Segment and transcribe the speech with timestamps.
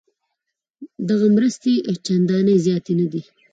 [1.09, 1.73] دغه مرستې
[2.05, 3.21] چندانې زیاتې نه دي.